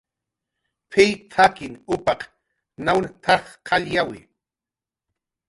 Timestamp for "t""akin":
1.31-1.73